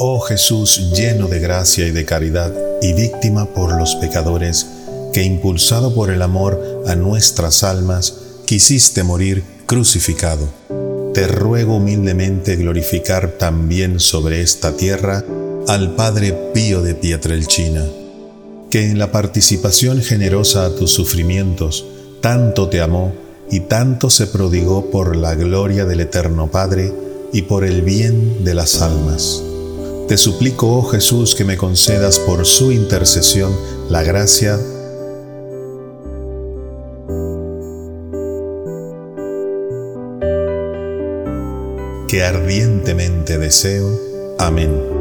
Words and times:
Oh 0.00 0.20
Jesús 0.20 0.92
lleno 0.94 1.26
de 1.26 1.40
gracia 1.40 1.84
y 1.88 1.90
de 1.90 2.04
caridad 2.04 2.52
y 2.80 2.92
víctima 2.92 3.46
por 3.46 3.76
los 3.76 3.96
pecadores, 3.96 4.64
que 5.12 5.24
impulsado 5.24 5.92
por 5.92 6.10
el 6.10 6.22
amor 6.22 6.84
a 6.86 6.94
nuestras 6.94 7.64
almas, 7.64 8.14
quisiste 8.44 9.02
morir 9.02 9.42
crucificado. 9.66 10.48
Te 11.14 11.26
ruego 11.26 11.78
humildemente 11.78 12.54
glorificar 12.54 13.32
también 13.38 13.98
sobre 13.98 14.40
esta 14.40 14.76
tierra 14.76 15.24
al 15.66 15.96
Padre 15.96 16.32
Pío 16.54 16.80
de 16.80 16.94
Pietrelchina, 16.94 17.84
que 18.70 18.88
en 18.92 19.00
la 19.00 19.10
participación 19.10 20.00
generosa 20.00 20.64
a 20.64 20.76
tus 20.76 20.92
sufrimientos 20.92 21.84
tanto 22.20 22.68
te 22.68 22.80
amó 22.80 23.14
y 23.50 23.60
tanto 23.60 24.10
se 24.10 24.28
prodigó 24.28 24.92
por 24.92 25.16
la 25.16 25.34
gloria 25.34 25.84
del 25.86 25.98
Eterno 25.98 26.52
Padre 26.52 26.92
y 27.32 27.42
por 27.42 27.64
el 27.64 27.82
bien 27.82 28.44
de 28.44 28.54
las 28.54 28.80
almas. 28.80 29.42
Te 30.08 30.16
suplico, 30.16 30.78
oh 30.78 30.84
Jesús, 30.84 31.34
que 31.34 31.44
me 31.44 31.58
concedas 31.58 32.18
por 32.18 32.46
su 32.46 32.72
intercesión 32.72 33.54
la 33.90 34.02
gracia 34.02 34.58
que 42.08 42.22
ardientemente 42.22 43.36
deseo. 43.36 43.86
Amén. 44.38 44.97